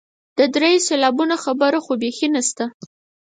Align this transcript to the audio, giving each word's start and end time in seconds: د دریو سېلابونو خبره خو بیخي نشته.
د 0.37 0.39
دریو 0.55 0.85
سېلابونو 0.87 1.35
خبره 1.45 1.79
خو 1.85 1.93
بیخي 2.01 2.27
نشته. 2.35 2.63